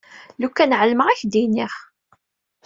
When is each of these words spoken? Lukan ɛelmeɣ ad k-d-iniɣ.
Lukan 0.41 0.75
ɛelmeɣ 0.79 1.07
ad 1.09 1.17
k-d-iniɣ. 1.21 1.73